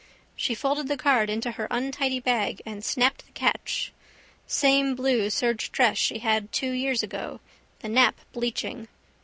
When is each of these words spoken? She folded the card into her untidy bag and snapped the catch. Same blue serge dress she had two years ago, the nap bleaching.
She 0.35 0.55
folded 0.55 0.87
the 0.87 0.97
card 0.97 1.29
into 1.29 1.51
her 1.51 1.67
untidy 1.69 2.19
bag 2.19 2.59
and 2.65 2.83
snapped 2.83 3.23
the 3.27 3.31
catch. 3.33 3.93
Same 4.47 4.95
blue 4.95 5.29
serge 5.29 5.71
dress 5.71 5.95
she 5.99 6.17
had 6.17 6.51
two 6.51 6.71
years 6.71 7.03
ago, 7.03 7.39
the 7.81 7.87
nap 7.89 8.15
bleaching. 8.33 8.87